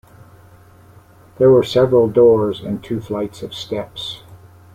There 1.37 1.51
were 1.51 1.61
several 1.61 2.07
doors, 2.07 2.59
and 2.63 2.83
two 2.83 3.01
flights 3.01 3.43
of 3.43 3.53
steps. 3.53 4.23